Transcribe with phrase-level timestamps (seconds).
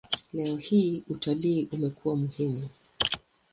[0.33, 2.67] Leo hii utalii umekuwa muhimu.